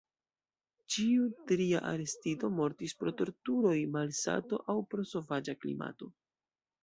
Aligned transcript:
Ĉiu 0.93 1.25
tria 1.49 1.81
arestito 1.89 2.49
mortis 2.61 2.95
pro 3.01 3.13
torturoj, 3.19 3.75
malsato 3.97 4.61
aŭ 4.75 4.77
pro 4.95 5.05
sovaĝa 5.11 5.55
klimato. 5.61 6.09